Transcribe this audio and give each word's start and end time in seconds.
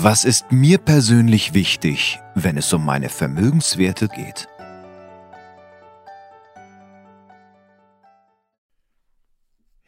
Was 0.00 0.24
ist 0.24 0.52
mir 0.52 0.78
persönlich 0.78 1.54
wichtig, 1.54 2.20
wenn 2.36 2.56
es 2.56 2.72
um 2.72 2.86
meine 2.86 3.08
Vermögenswerte 3.08 4.06
geht? 4.06 4.46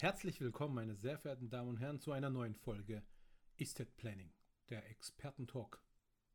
Herzlich 0.00 0.40
willkommen, 0.40 0.74
meine 0.74 0.96
sehr 0.96 1.16
verehrten 1.16 1.48
Damen 1.48 1.68
und 1.68 1.76
Herren, 1.78 2.00
zu 2.00 2.10
einer 2.10 2.28
neuen 2.28 2.56
Folge 2.56 3.04
Estate 3.56 3.92
Planning, 3.98 4.32
der 4.68 4.84
Experten-Talk. 4.90 5.80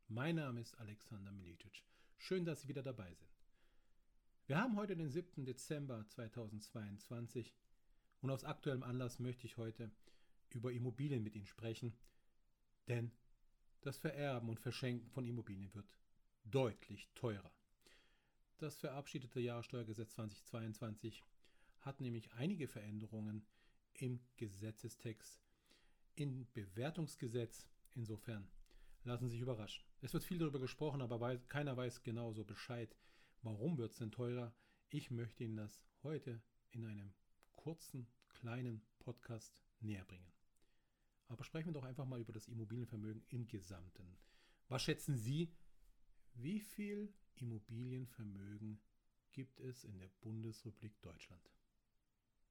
Mein 0.08 0.36
Name 0.36 0.62
ist 0.62 0.80
Alexander 0.80 1.32
Milicic. 1.32 1.84
Schön, 2.16 2.46
dass 2.46 2.62
Sie 2.62 2.68
wieder 2.68 2.82
dabei 2.82 3.12
sind. 3.12 3.30
Wir 4.46 4.56
haben 4.56 4.76
heute 4.76 4.96
den 4.96 5.10
7. 5.10 5.44
Dezember 5.44 6.08
2022 6.08 7.54
und 8.22 8.30
aus 8.30 8.42
aktuellem 8.42 8.84
Anlass 8.84 9.18
möchte 9.18 9.46
ich 9.46 9.58
heute 9.58 9.90
über 10.48 10.72
Immobilien 10.72 11.22
mit 11.22 11.34
Ihnen 11.34 11.44
sprechen, 11.44 11.92
denn 12.88 13.12
das 13.86 13.98
Vererben 13.98 14.48
und 14.48 14.58
Verschenken 14.58 15.08
von 15.10 15.26
Immobilien 15.26 15.72
wird 15.74 15.86
deutlich 16.44 17.08
teurer. 17.14 17.52
Das 18.58 18.78
verabschiedete 18.78 19.38
Jahressteuergesetz 19.38 20.14
2022 20.14 21.22
hat 21.80 22.00
nämlich 22.00 22.32
einige 22.32 22.66
Veränderungen 22.66 23.46
im 23.94 24.20
Gesetzestext, 24.36 25.40
im 26.16 26.46
Bewertungsgesetz. 26.52 27.68
Insofern 27.94 28.48
lassen 29.04 29.28
Sie 29.28 29.34
sich 29.34 29.42
überraschen. 29.42 29.84
Es 30.00 30.12
wird 30.12 30.24
viel 30.24 30.38
darüber 30.38 30.58
gesprochen, 30.58 31.00
aber 31.00 31.38
keiner 31.48 31.76
weiß 31.76 32.02
genau 32.02 32.32
so 32.32 32.44
Bescheid. 32.44 32.96
Warum 33.42 33.78
wird 33.78 33.92
es 33.92 33.98
denn 33.98 34.10
teurer? 34.10 34.52
Ich 34.88 35.10
möchte 35.10 35.44
Ihnen 35.44 35.56
das 35.56 35.80
heute 36.02 36.42
in 36.70 36.84
einem 36.86 37.12
kurzen, 37.54 38.08
kleinen 38.28 38.82
Podcast 38.98 39.62
näher 39.80 40.04
bringen. 40.04 40.35
Aber 41.28 41.44
sprechen 41.44 41.68
wir 41.68 41.72
doch 41.72 41.84
einfach 41.84 42.04
mal 42.04 42.20
über 42.20 42.32
das 42.32 42.48
Immobilienvermögen 42.48 43.24
im 43.28 43.46
Gesamten. 43.48 44.16
Was 44.68 44.82
schätzen 44.82 45.16
Sie, 45.16 45.52
wie 46.34 46.60
viel 46.60 47.12
Immobilienvermögen 47.34 48.80
gibt 49.32 49.60
es 49.60 49.84
in 49.84 49.98
der 49.98 50.08
Bundesrepublik 50.20 51.00
Deutschland? 51.02 51.50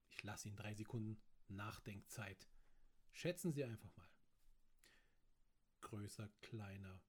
Ich 0.09 0.23
lasse 0.23 0.47
Ihnen 0.47 0.57
drei 0.57 0.73
Sekunden 0.73 1.17
Nachdenkzeit. 1.47 2.47
Schätzen 3.11 3.51
Sie 3.51 3.63
einfach 3.63 3.95
mal. 3.95 4.09
Größer, 5.81 6.29
kleiner, 6.41 7.01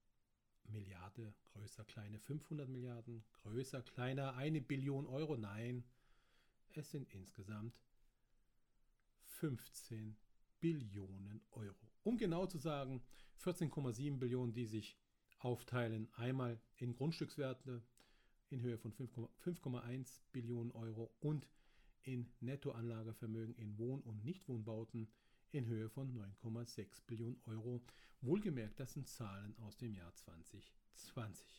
Milliarde, 0.65 1.35
größer, 1.53 1.85
kleine 1.85 2.19
500 2.19 2.69
Milliarden, 2.69 3.25
größer, 3.43 3.83
kleiner 3.83 4.35
eine 4.35 4.61
Billion 4.61 5.07
Euro. 5.07 5.37
Nein, 5.37 5.85
es 6.75 6.91
sind 6.91 7.13
insgesamt 7.15 7.81
15 9.23 10.17
Billionen 10.61 11.41
Euro. 11.53 11.75
Um 12.03 12.17
genau 12.17 12.47
zu 12.47 12.59
sagen, 12.59 13.03
14,7 13.43 14.19
Billionen, 14.19 14.53
die 14.53 14.67
sich 14.67 14.97
aufteilen, 15.39 16.09
einmal 16.15 16.61
in 16.77 16.95
Grundstückswerte 16.95 17.83
in 18.49 18.61
Höhe 18.61 18.79
von 18.79 18.93
5,1 18.93 20.21
Billionen 20.33 20.73
Euro 20.73 21.13
und 21.21 21.49
in 22.03 22.31
Nettoanlagevermögen 22.41 23.55
in 23.57 23.77
Wohn- 23.79 24.03
und 24.03 24.25
Nichtwohnbauten 24.25 25.09
in 25.51 25.67
Höhe 25.67 25.89
von 25.89 26.13
9,6 26.13 27.03
Billionen 27.07 27.41
Euro. 27.47 27.83
Wohlgemerkt, 28.21 28.79
das 28.81 28.93
sind 28.93 29.09
Zahlen 29.09 29.57
aus 29.59 29.77
dem 29.77 29.95
Jahr 29.95 30.15
2020. 30.15 31.56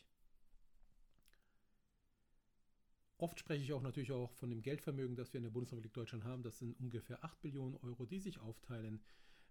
Oft 3.18 3.40
spreche 3.40 3.64
ich 3.64 3.72
auch 3.72 3.82
natürlich 3.82 4.12
auch 4.12 4.32
von 4.34 4.48
dem 4.48 4.62
Geldvermögen, 4.62 5.16
das 5.16 5.32
wir 5.32 5.38
in 5.38 5.44
der 5.44 5.50
Bundesrepublik 5.50 5.92
Deutschland 5.92 6.24
haben. 6.24 6.44
Das 6.44 6.58
sind 6.58 6.78
ungefähr 6.78 7.24
8 7.24 7.40
Billionen 7.40 7.76
Euro, 7.82 8.06
die 8.06 8.20
sich 8.20 8.38
aufteilen. 8.38 9.02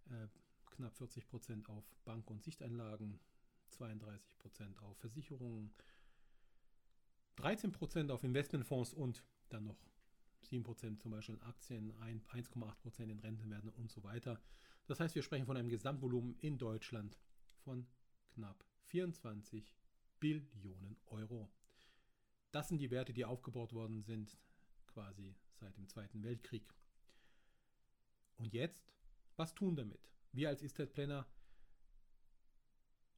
Äh, 0.09 0.27
knapp 0.71 0.95
40 0.95 1.27
Prozent 1.27 1.69
auf 1.69 1.83
Bank- 2.05 2.29
und 2.29 2.43
Sichteinlagen, 2.43 3.19
32 3.69 4.37
Prozent 4.37 4.79
auf 4.79 4.97
Versicherungen, 4.99 5.73
13 7.35 7.71
Prozent 7.71 8.11
auf 8.11 8.23
Investmentfonds 8.23 8.93
und 8.93 9.23
dann 9.49 9.65
noch 9.65 9.77
7 10.43 10.63
Prozent 10.63 11.01
zum 11.01 11.11
Beispiel 11.11 11.35
in 11.35 11.41
Aktien, 11.41 11.93
1,8 11.99 12.75
Prozent 12.79 13.11
in 13.11 13.19
Rentenwerten 13.19 13.69
und 13.69 13.91
so 13.91 14.03
weiter. 14.03 14.41
Das 14.85 14.99
heißt, 14.99 15.15
wir 15.15 15.23
sprechen 15.23 15.45
von 15.45 15.57
einem 15.57 15.69
Gesamtvolumen 15.69 16.35
in 16.39 16.57
Deutschland 16.57 17.17
von 17.63 17.85
knapp 18.29 18.63
24 18.85 19.75
Billionen 20.19 20.97
Euro. 21.07 21.49
Das 22.51 22.69
sind 22.69 22.79
die 22.79 22.91
Werte, 22.91 23.13
die 23.13 23.25
aufgebaut 23.25 23.73
worden 23.73 24.03
sind, 24.03 24.37
quasi 24.87 25.35
seit 25.55 25.75
dem 25.77 25.87
Zweiten 25.87 26.23
Weltkrieg. 26.23 26.73
Und 28.37 28.53
jetzt, 28.53 28.93
was 29.35 29.53
tun 29.53 29.75
damit? 29.75 30.09
Wir 30.31 30.49
als 30.49 30.61
Estate 30.61 30.91
Planner 30.91 31.27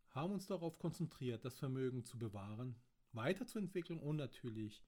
haben 0.10 0.34
uns 0.34 0.48
darauf 0.48 0.80
konzentriert, 0.80 1.46
das 1.46 1.58
Vermögen 1.58 2.04
zu 2.04 2.18
bewahren, 2.18 2.76
weiterzuentwickeln 3.12 4.00
und 4.00 4.16
natürlich 4.16 4.84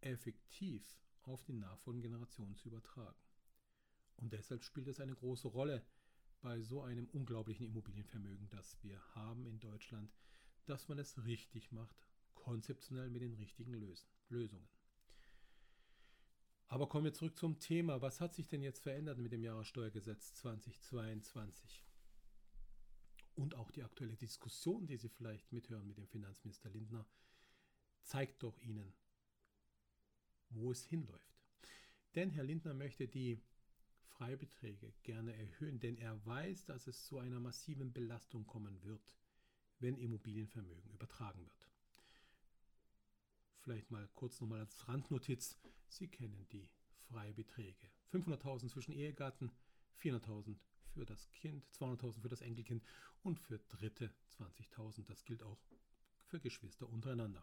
effektiv 0.00 0.98
auf 1.22 1.42
die 1.44 1.52
nachfolgenden 1.52 2.10
Generationen 2.10 2.56
zu 2.56 2.68
übertragen. 2.68 3.18
Und 4.16 4.32
deshalb 4.32 4.62
spielt 4.62 4.88
es 4.88 5.00
eine 5.00 5.14
große 5.14 5.48
Rolle 5.48 5.84
bei 6.40 6.60
so 6.60 6.82
einem 6.82 7.08
unglaublichen 7.08 7.66
Immobilienvermögen, 7.66 8.48
das 8.50 8.82
wir 8.82 9.00
haben 9.14 9.46
in 9.46 9.60
Deutschland, 9.60 10.12
dass 10.66 10.88
man 10.88 10.98
es 10.98 11.24
richtig 11.24 11.72
macht 11.72 11.96
konzeptionell 12.34 13.10
mit 13.10 13.22
den 13.22 13.34
richtigen 13.34 13.74
Lösen, 13.74 14.08
Lösungen. 14.28 14.68
Aber 16.68 16.88
kommen 16.88 17.04
wir 17.04 17.12
zurück 17.12 17.36
zum 17.36 17.58
Thema. 17.58 18.02
Was 18.02 18.20
hat 18.20 18.34
sich 18.34 18.48
denn 18.48 18.62
jetzt 18.62 18.80
verändert 18.80 19.18
mit 19.18 19.32
dem 19.32 19.44
Jahressteuergesetz 19.44 20.34
2022? 20.34 21.84
Und 23.36 23.54
auch 23.54 23.70
die 23.70 23.82
aktuelle 23.82 24.16
Diskussion, 24.16 24.86
die 24.86 24.96
Sie 24.96 25.08
vielleicht 25.08 25.52
mithören 25.52 25.86
mit 25.86 25.98
dem 25.98 26.06
Finanzminister 26.06 26.70
Lindner, 26.70 27.06
zeigt 28.02 28.42
doch 28.42 28.58
Ihnen, 28.58 28.92
wo 30.50 30.70
es 30.70 30.84
hinläuft. 30.84 31.44
Denn 32.14 32.30
Herr 32.30 32.44
Lindner 32.44 32.74
möchte 32.74 33.08
die 33.08 33.42
Freibeträge 34.14 34.92
gerne 35.02 35.34
erhöhen, 35.34 35.80
denn 35.80 35.96
er 35.96 36.24
weiß, 36.24 36.64
dass 36.66 36.86
es 36.86 37.04
zu 37.04 37.18
einer 37.18 37.40
massiven 37.40 37.92
Belastung 37.92 38.46
kommen 38.46 38.82
wird, 38.84 39.16
wenn 39.80 39.98
Immobilienvermögen 39.98 40.92
übertragen 40.92 41.44
wird. 41.44 41.73
Vielleicht 43.64 43.90
mal 43.90 44.06
kurz 44.14 44.42
nochmal 44.42 44.60
als 44.60 44.86
Randnotiz. 44.88 45.56
Sie 45.88 46.06
kennen 46.06 46.46
die 46.52 46.68
Freibeträge. 47.08 47.90
500.000 48.12 48.68
zwischen 48.68 48.92
Ehegatten, 48.92 49.50
400.000 50.02 50.56
für 50.92 51.06
das 51.06 51.30
Kind, 51.32 51.64
200.000 51.72 52.20
für 52.20 52.28
das 52.28 52.42
Enkelkind 52.42 52.84
und 53.22 53.40
für 53.40 53.58
Dritte 53.58 54.12
20.000. 54.38 55.06
Das 55.06 55.24
gilt 55.24 55.42
auch 55.42 55.58
für 56.26 56.40
Geschwister 56.40 56.86
untereinander. 56.90 57.42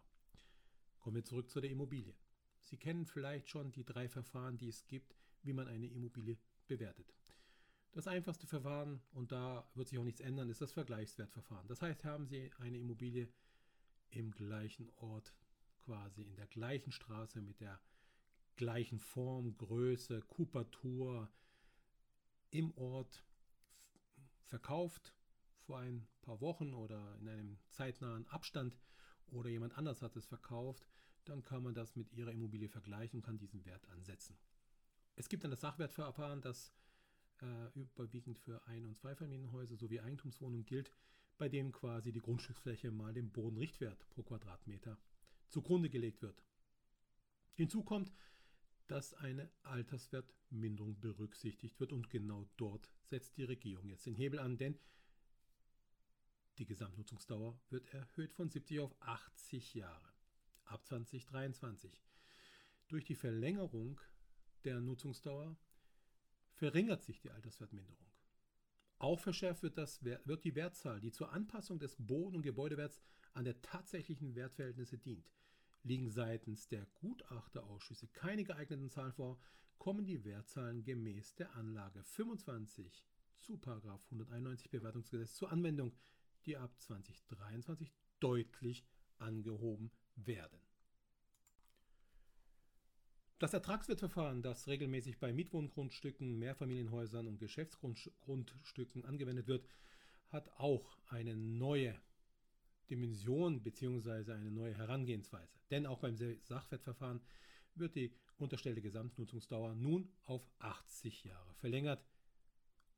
Kommen 1.00 1.16
wir 1.16 1.26
zurück 1.26 1.50
zu 1.50 1.60
der 1.60 1.72
Immobilie. 1.72 2.16
Sie 2.60 2.78
kennen 2.78 3.08
vielleicht 3.08 3.50
schon 3.50 3.72
die 3.72 3.84
drei 3.84 4.08
Verfahren, 4.08 4.60
die 4.60 4.70
es 4.70 4.86
gibt, 4.86 5.16
wie 5.42 5.54
man 5.54 5.68
eine 5.68 5.88
Immobilie 5.88 6.38
bewertet. 6.68 7.16
Das 7.94 8.08
einfachste 8.08 8.46
Verfahren, 8.46 9.02
und 9.14 9.32
da 9.32 9.68
wird 9.74 9.90
sich 9.90 9.98
auch 9.98 10.04
nichts 10.04 10.22
ändern, 10.22 10.50
ist 10.50 10.62
das 10.62 10.72
Vergleichswertverfahren. 10.72 11.68
Das 11.68 11.82
heißt, 11.82 12.06
haben 12.06 12.28
Sie 12.28 12.52
eine 12.60 12.78
Immobilie 12.78 13.28
im 14.12 14.30
gleichen 14.30 14.88
Ort 14.98 15.34
quasi 15.92 16.22
in 16.22 16.38
der 16.38 16.48
gleichen 16.48 16.94
Straße 16.94 17.42
mit 17.42 17.60
der 17.60 17.78
gleichen 18.56 18.98
Form, 18.98 19.58
Größe, 19.58 20.22
Kupatur 20.22 21.30
im 22.50 22.72
Ort 22.78 23.26
verkauft 24.46 25.14
vor 25.66 25.80
ein 25.80 26.08
paar 26.22 26.40
Wochen 26.40 26.74
oder 26.74 27.18
in 27.20 27.28
einem 27.28 27.60
zeitnahen 27.72 28.26
Abstand 28.30 28.78
oder 29.28 29.50
jemand 29.50 29.78
anders 29.78 30.02
hat 30.02 30.16
es 30.16 30.26
verkauft, 30.26 30.88
dann 31.26 31.44
kann 31.44 31.62
man 31.62 31.74
das 31.74 31.98
mit 31.98 32.14
ihrer 32.14 32.32
Immobilie 32.32 32.70
vergleichen 32.70 33.18
und 33.20 33.26
kann 33.26 33.38
diesen 33.38 33.66
Wert 33.66 33.86
ansetzen. 33.90 34.38
Es 35.18 35.28
gibt 35.28 35.44
dann 35.44 35.52
das 35.52 35.60
Sachwertverfahren, 35.60 36.42
das 36.42 36.74
äh, 37.42 37.68
überwiegend 37.74 38.40
für 38.40 38.66
Ein- 38.66 38.86
und 38.86 38.98
Zweifamilienhäuser 38.98 39.76
sowie 39.76 40.00
Eigentumswohnungen 40.00 40.66
gilt, 40.66 40.94
bei 41.38 41.50
dem 41.50 41.74
quasi 41.74 42.14
die 42.14 42.22
Grundstücksfläche 42.22 42.92
mal 42.92 43.14
den 43.14 43.30
Bodenrichtwert 43.30 44.08
pro 44.10 44.24
Quadratmeter 44.24 44.98
zugrunde 45.52 45.90
gelegt 45.90 46.22
wird. 46.22 46.44
Hinzu 47.54 47.84
kommt, 47.84 48.12
dass 48.88 49.14
eine 49.14 49.50
Alterswertminderung 49.64 51.00
berücksichtigt 51.00 51.80
wird 51.80 51.94
und 51.94 52.10
genau 52.10 52.46
dort 52.58 52.90
setzt 53.04 53.38
die 53.38 53.44
Regierung 53.44 53.88
jetzt 53.88 54.06
den 54.06 54.16
Hebel 54.16 54.40
an, 54.40 54.58
denn 54.58 54.78
die 56.58 56.66
Gesamtnutzungsdauer 56.66 57.60
wird 57.70 57.94
erhöht 57.94 58.34
von 58.34 58.50
70 58.50 58.80
auf 58.80 58.96
80 59.00 59.74
Jahre 59.76 60.14
ab 60.66 60.86
2023. 60.86 62.04
Durch 62.88 63.06
die 63.06 63.16
Verlängerung 63.16 64.00
der 64.64 64.80
Nutzungsdauer 64.82 65.56
verringert 66.54 67.04
sich 67.04 67.20
die 67.20 67.32
Alterswertminderung. 67.32 68.06
Auch 68.98 69.20
verschärft 69.20 69.64
wird, 69.64 69.78
das, 69.78 70.04
wird 70.04 70.44
die 70.44 70.56
Wertzahl, 70.56 71.00
die 71.00 71.12
zur 71.12 71.32
Anpassung 71.32 71.80
des 71.80 71.96
Boden- 71.98 72.36
und 72.36 72.44
Gebäudewerts 72.44 73.02
an 73.34 73.46
der 73.46 73.60
tatsächlichen 73.62 74.36
Wertverhältnisse 74.36 74.98
dient. 74.98 75.32
Liegen 75.84 76.10
seitens 76.10 76.68
der 76.68 76.86
Gutachterausschüsse 76.96 78.08
keine 78.08 78.44
geeigneten 78.44 78.90
Zahlen 78.90 79.14
vor, 79.14 79.40
kommen 79.78 80.06
die 80.06 80.24
Wertzahlen 80.24 80.84
gemäß 80.84 81.36
der 81.36 81.56
Anlage 81.56 82.04
25 82.04 83.08
zu 83.40 83.54
191 83.54 84.70
Bewertungsgesetz 84.70 85.36
zur 85.36 85.52
Anwendung. 85.52 85.92
die 86.46 86.58
ab 86.58 86.74
2023 86.80 87.92
deutlich 88.20 88.84
angehoben 89.20 89.92
werden. 90.16 90.60
Das 93.38 93.54
Ertragswertverfahren, 93.54 94.44
das 94.44 94.68
regelmäßig 94.68 95.20
bei 95.20 95.34
Mietwohngrundstücken, 95.34 96.38
Mehrfamilienhäusern 96.38 97.28
und 97.28 97.40
Geschäftsgrundstücken 97.40 99.06
angewendet 99.06 99.48
wird, 99.48 99.68
hat 100.30 100.50
auch 100.60 100.98
eine 101.08 101.36
neue 101.36 102.00
Dimension 102.92 103.64
bzw. 103.64 104.34
eine 104.34 104.52
neue 104.52 104.78
Herangehensweise. 104.78 105.58
Denn 105.72 105.86
auch 105.86 106.00
beim 106.00 106.18
Sachwertverfahren 106.18 107.22
wird 107.74 107.96
die 107.96 108.14
unterstellte 108.38 108.82
Gesamtnutzungsdauer 108.82 109.74
nun 109.76 110.12
auf 110.26 110.46
80 110.60 111.24
Jahre 111.24 111.54
verlängert 111.56 112.06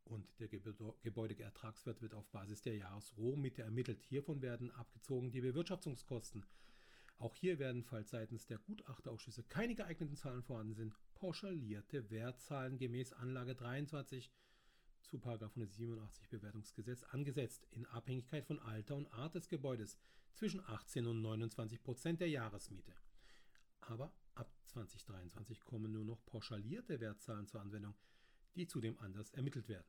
und 0.05 0.27
der 0.39 0.49
Gebäudeertragswert 0.49 2.01
wird 2.01 2.13
auf 2.13 2.27
Basis 2.29 2.61
der 2.61 2.75
Jahresrohmitte 2.75 3.61
ermittelt. 3.61 4.01
Hiervon 4.01 4.41
werden 4.41 4.71
abgezogen 4.71 5.31
die 5.31 5.41
Bewirtschaftungskosten. 5.41 6.45
Auch 7.19 7.35
hier 7.35 7.59
werden, 7.59 7.83
falls 7.83 8.09
seitens 8.09 8.47
der 8.47 8.57
Gutachterausschüsse 8.57 9.43
keine 9.43 9.75
geeigneten 9.75 10.17
Zahlen 10.17 10.43
vorhanden 10.43 10.73
sind, 10.73 10.93
pauschalierte 11.13 12.09
Wertzahlen 12.09 12.77
gemäß 12.77 13.13
Anlage 13.13 13.55
23 13.55 14.29
zu 15.13 15.19
187 15.23 16.27
Bewertungsgesetz 16.29 17.03
angesetzt, 17.03 17.67
in 17.69 17.85
Abhängigkeit 17.85 18.45
von 18.45 18.57
Alter 18.57 18.95
und 18.95 19.13
Art 19.13 19.35
des 19.35 19.47
Gebäudes 19.47 19.99
zwischen 20.33 20.59
18 20.65 21.05
und 21.05 21.21
29 21.21 21.83
Prozent 21.83 22.19
der 22.19 22.29
Jahresmiete. 22.29 22.95
Aber 23.81 24.11
ab 24.33 24.51
2023 24.65 25.63
kommen 25.65 25.91
nur 25.91 26.03
noch 26.03 26.25
pauschalierte 26.25 26.99
Wertzahlen 26.99 27.45
zur 27.45 27.61
Anwendung, 27.61 27.93
die 28.55 28.65
zudem 28.65 28.97
anders 28.97 29.29
ermittelt 29.31 29.67
werden. 29.67 29.85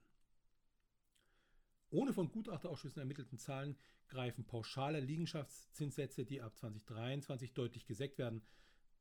Ohne 1.88 2.12
von 2.12 2.30
Gutachterausschüssen 2.30 3.00
ermittelten 3.00 3.38
Zahlen 3.38 3.78
greifen 4.08 4.44
pauschale 4.44 5.00
Liegenschaftszinssätze, 5.00 6.26
die 6.26 6.42
ab 6.42 6.54
2023 6.58 7.54
deutlich 7.54 7.86
gesenkt 7.86 8.18
werden, 8.18 8.42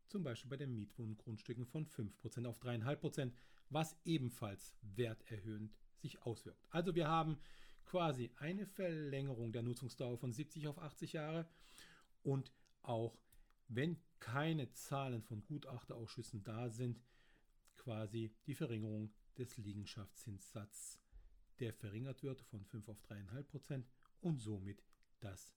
zum 0.08 0.24
Beispiel 0.24 0.50
bei 0.50 0.58
den 0.58 0.74
Mietwohngrundstücken 0.74 1.66
von 1.66 1.86
5% 1.86 2.46
auf 2.46 2.62
3,5%, 2.62 3.34
was 3.70 3.98
ebenfalls 4.06 4.74
werterhöhend 4.84 5.76
sich 6.04 6.22
auswirkt. 6.22 6.64
Also 6.70 6.94
wir 6.94 7.08
haben 7.08 7.40
quasi 7.86 8.32
eine 8.38 8.68
Verlängerung 8.68 9.52
der 9.52 9.64
Nutzungsdauer 9.64 10.18
von 10.18 10.32
70 10.32 10.68
auf 10.68 10.78
80 10.78 11.14
Jahre 11.14 11.48
und 12.24 12.52
auch 12.84 13.18
wenn 13.68 13.98
keine 14.20 14.72
Zahlen 14.74 15.24
von 15.24 15.44
Gutachterausschüssen 15.44 16.44
da 16.44 16.70
sind, 16.70 17.02
quasi 17.78 18.32
die 18.46 18.56
Verringerung 18.56 19.12
des 19.38 19.58
Liegenschaftszinssatzes, 19.58 21.00
der 21.60 21.74
verringert 21.74 22.24
wird 22.24 22.42
von 22.42 22.64
5 22.64 22.90
auf 22.90 23.02
3,5 23.10 23.44
Prozent 23.44 23.88
und 24.22 24.38
somit 24.38 24.84
das 25.20 25.56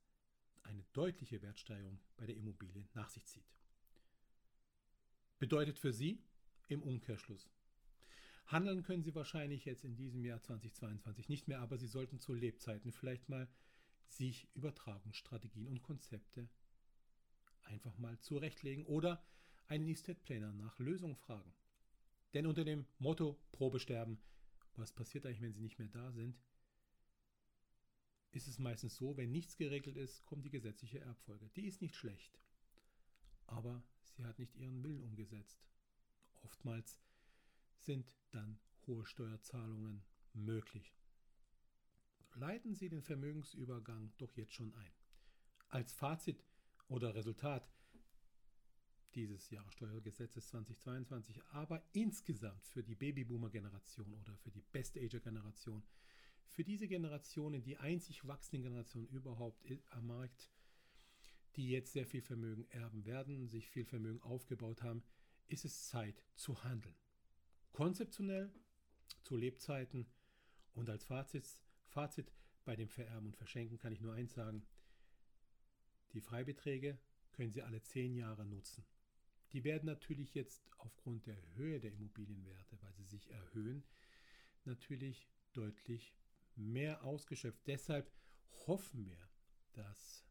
eine 0.62 0.84
deutliche 0.92 1.42
Wertsteigerung 1.42 2.00
bei 2.16 2.26
der 2.26 2.36
Immobilie 2.36 2.88
nach 2.94 3.08
sich 3.08 3.24
zieht. 3.26 3.46
Bedeutet 5.38 5.78
für 5.78 5.92
Sie 5.92 6.18
im 6.68 6.82
Umkehrschluss. 6.82 7.48
Handeln 8.46 8.82
können 8.82 9.02
Sie 9.02 9.14
wahrscheinlich 9.14 9.64
jetzt 9.64 9.84
in 9.84 9.96
diesem 9.96 10.24
Jahr 10.24 10.40
2022 10.40 11.28
nicht 11.28 11.48
mehr, 11.48 11.60
aber 11.60 11.78
Sie 11.78 11.88
sollten 11.88 12.20
zu 12.20 12.32
Lebzeiten 12.32 12.92
vielleicht 12.92 13.28
mal 13.28 13.48
sich 14.08 14.48
Übertragungsstrategien 14.54 15.66
und 15.66 15.82
Konzepte 15.82 16.48
einfach 17.64 17.98
mal 17.98 18.18
zurechtlegen 18.20 18.86
oder 18.86 19.24
einen 19.66 19.88
Estate 19.88 20.20
Planner 20.20 20.52
nach 20.52 20.78
Lösungen 20.78 21.16
fragen. 21.16 21.52
Denn 22.34 22.46
unter 22.46 22.64
dem 22.64 22.86
Motto 22.98 23.36
Probesterben, 23.50 24.18
was 24.76 24.92
passiert 24.92 25.26
eigentlich, 25.26 25.40
wenn 25.40 25.52
sie 25.52 25.62
nicht 25.62 25.78
mehr 25.78 25.88
da 25.88 26.12
sind, 26.12 26.38
ist 28.30 28.46
es 28.46 28.58
meistens 28.58 28.96
so, 28.96 29.16
wenn 29.16 29.32
nichts 29.32 29.56
geregelt 29.56 29.96
ist, 29.96 30.24
kommt 30.26 30.44
die 30.44 30.50
gesetzliche 30.50 31.00
Erbfolge. 31.00 31.48
Die 31.56 31.66
ist 31.66 31.80
nicht 31.80 31.96
schlecht, 31.96 32.38
aber 33.46 33.82
sie 34.02 34.24
hat 34.24 34.38
nicht 34.38 34.54
ihren 34.56 34.84
Willen 34.84 35.02
umgesetzt. 35.02 35.66
Oftmals 36.42 37.00
sind 37.86 38.14
dann 38.32 38.58
hohe 38.86 39.06
Steuerzahlungen 39.06 40.04
möglich. 40.34 40.94
Leiten 42.34 42.74
Sie 42.74 42.88
den 42.88 43.02
Vermögensübergang 43.02 44.12
doch 44.18 44.36
jetzt 44.36 44.52
schon 44.52 44.74
ein. 44.74 44.92
Als 45.68 45.92
Fazit 45.92 46.44
oder 46.88 47.14
Resultat 47.14 47.72
dieses 49.14 49.48
Jahressteuergesetzes 49.48 50.48
2022, 50.48 51.42
aber 51.52 51.82
insgesamt 51.92 52.66
für 52.66 52.82
die 52.82 52.94
Babyboomer-Generation 52.94 54.12
oder 54.12 54.36
für 54.36 54.50
die 54.50 54.60
Best-Ager-Generation, 54.60 55.82
für 56.50 56.64
diese 56.64 56.86
Generationen, 56.88 57.62
die 57.62 57.78
einzig 57.78 58.26
wachsenden 58.26 58.64
Generationen 58.64 59.08
überhaupt 59.08 59.64
am 59.90 60.06
Markt, 60.06 60.50
die 61.54 61.70
jetzt 61.70 61.92
sehr 61.92 62.06
viel 62.06 62.20
Vermögen 62.20 62.66
erben 62.68 63.06
werden, 63.06 63.48
sich 63.48 63.70
viel 63.70 63.86
Vermögen 63.86 64.20
aufgebaut 64.22 64.82
haben, 64.82 65.02
ist 65.48 65.64
es 65.64 65.88
Zeit 65.88 66.22
zu 66.34 66.62
handeln. 66.64 66.96
Konzeptionell 67.76 68.50
zu 69.22 69.36
Lebzeiten 69.36 70.06
und 70.72 70.88
als 70.88 71.04
Fazit, 71.04 71.44
Fazit 71.88 72.32
bei 72.64 72.74
dem 72.74 72.88
Vererben 72.88 73.26
und 73.26 73.36
Verschenken 73.36 73.76
kann 73.76 73.92
ich 73.92 74.00
nur 74.00 74.14
eins 74.14 74.32
sagen, 74.32 74.66
die 76.14 76.22
Freibeträge 76.22 76.98
können 77.32 77.52
Sie 77.52 77.60
alle 77.60 77.82
zehn 77.82 78.14
Jahre 78.14 78.46
nutzen. 78.46 78.82
Die 79.52 79.62
werden 79.62 79.84
natürlich 79.84 80.32
jetzt 80.32 80.64
aufgrund 80.78 81.26
der 81.26 81.36
Höhe 81.56 81.78
der 81.78 81.92
Immobilienwerte, 81.92 82.78
weil 82.80 82.94
sie 82.94 83.04
sich 83.04 83.30
erhöhen, 83.30 83.84
natürlich 84.64 85.28
deutlich 85.52 86.16
mehr 86.54 87.04
ausgeschöpft. 87.04 87.60
Deshalb 87.66 88.10
hoffen 88.66 89.04
wir, 89.04 89.28
dass 89.74 90.24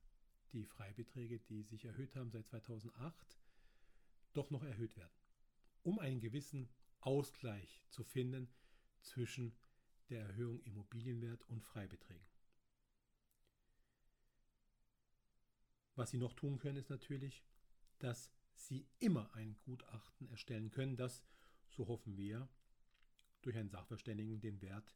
die 0.51 0.65
Freibeträge, 0.65 1.37
die 1.41 1.61
sich 1.61 1.85
erhöht 1.85 2.15
haben 2.15 2.31
seit 2.31 2.47
2008, 2.47 3.37
doch 4.33 4.49
noch 4.49 4.63
erhöht 4.63 4.97
werden, 4.97 5.13
um 5.83 5.99
einen 5.99 6.19
gewissen 6.19 6.67
Ausgleich 7.05 7.83
zu 7.89 8.03
finden 8.03 8.49
zwischen 9.01 9.55
der 10.09 10.21
Erhöhung 10.21 10.59
Immobilienwert 10.63 11.47
und 11.49 11.63
Freibeträgen. 11.63 12.25
Was 15.95 16.09
Sie 16.09 16.17
noch 16.17 16.33
tun 16.33 16.57
können, 16.57 16.77
ist 16.77 16.89
natürlich, 16.89 17.43
dass 17.99 18.31
Sie 18.55 18.87
immer 18.99 19.33
ein 19.35 19.55
Gutachten 19.63 20.27
erstellen 20.29 20.71
können, 20.71 20.95
das, 20.95 21.23
so 21.69 21.87
hoffen 21.87 22.17
wir, 22.17 22.49
durch 23.41 23.57
einen 23.57 23.69
Sachverständigen 23.69 24.41
den 24.41 24.61
Wert 24.61 24.95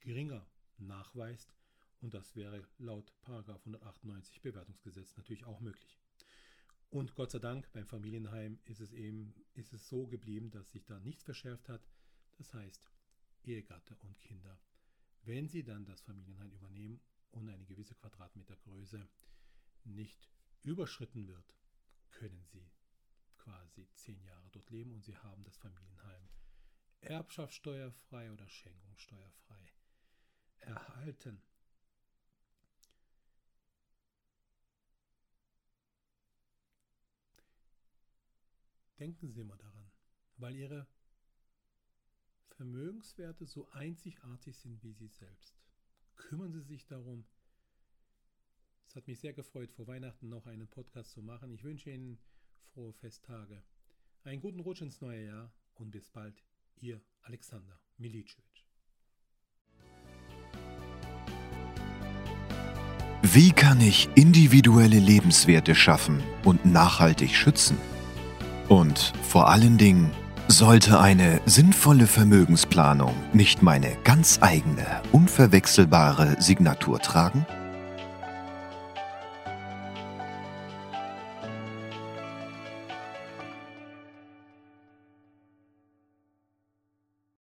geringer 0.00 0.48
nachweist. 0.78 1.54
Und 2.00 2.14
das 2.14 2.34
wäre 2.34 2.66
laut 2.78 3.12
198 3.22 4.40
Bewertungsgesetz 4.40 5.16
natürlich 5.16 5.44
auch 5.44 5.60
möglich. 5.60 6.03
Und 6.94 7.16
Gott 7.16 7.32
sei 7.32 7.40
Dank 7.40 7.72
beim 7.72 7.88
Familienheim 7.88 8.60
ist 8.66 8.78
es 8.78 8.92
eben 8.92 9.34
ist 9.54 9.72
es 9.72 9.88
so 9.88 10.06
geblieben, 10.06 10.52
dass 10.52 10.70
sich 10.70 10.84
da 10.84 11.00
nichts 11.00 11.24
verschärft 11.24 11.68
hat. 11.68 11.84
Das 12.38 12.54
heißt, 12.54 12.88
Ehegatte 13.42 13.96
und 14.02 14.20
Kinder, 14.20 14.60
wenn 15.24 15.48
sie 15.48 15.64
dann 15.64 15.84
das 15.86 16.02
Familienheim 16.02 16.52
übernehmen 16.52 17.00
und 17.32 17.48
eine 17.48 17.64
gewisse 17.66 17.96
Quadratmetergröße 17.96 19.08
nicht 19.82 20.30
überschritten 20.62 21.26
wird, 21.26 21.56
können 22.12 22.44
sie 22.44 22.70
quasi 23.38 23.88
zehn 23.94 24.22
Jahre 24.22 24.48
dort 24.52 24.70
leben 24.70 24.92
und 24.92 25.02
sie 25.02 25.16
haben 25.16 25.42
das 25.42 25.56
Familienheim 25.56 26.28
erbschaftssteuerfrei 27.00 28.30
oder 28.30 28.48
schenkungssteuerfrei 28.48 29.72
erhalten. 30.60 31.42
Denken 38.98 39.30
Sie 39.32 39.40
immer 39.40 39.56
daran, 39.56 39.90
weil 40.36 40.54
Ihre 40.54 40.86
Vermögenswerte 42.50 43.46
so 43.46 43.68
einzigartig 43.72 44.56
sind 44.56 44.82
wie 44.82 44.92
Sie 44.92 45.08
selbst. 45.08 45.60
Kümmern 46.16 46.52
Sie 46.52 46.62
sich 46.62 46.86
darum, 46.86 47.24
es 48.86 48.94
hat 48.94 49.08
mich 49.08 49.18
sehr 49.18 49.32
gefreut, 49.32 49.72
vor 49.72 49.88
Weihnachten 49.88 50.28
noch 50.28 50.46
einen 50.46 50.68
Podcast 50.68 51.10
zu 51.10 51.22
machen. 51.22 51.50
Ich 51.50 51.64
wünsche 51.64 51.90
Ihnen 51.90 52.18
frohe 52.72 52.92
Festtage, 52.92 53.64
einen 54.22 54.40
guten 54.40 54.60
Rutsch 54.60 54.82
ins 54.82 55.00
neue 55.00 55.26
Jahr 55.26 55.52
und 55.74 55.90
bis 55.90 56.08
bald, 56.10 56.44
Ihr 56.76 57.00
Alexander 57.22 57.80
Milicevic. 57.98 58.64
Wie 63.22 63.50
kann 63.50 63.80
ich 63.80 64.08
individuelle 64.14 65.00
Lebenswerte 65.00 65.74
schaffen 65.74 66.22
und 66.44 66.64
nachhaltig 66.64 67.34
schützen? 67.34 67.76
Und 68.68 69.12
vor 69.22 69.48
allen 69.48 69.78
Dingen, 69.78 70.10
sollte 70.46 71.00
eine 71.00 71.40
sinnvolle 71.46 72.06
Vermögensplanung 72.06 73.14
nicht 73.32 73.62
meine 73.62 73.96
ganz 74.04 74.38
eigene, 74.42 74.86
unverwechselbare 75.10 76.36
Signatur 76.38 76.98
tragen? 77.00 77.46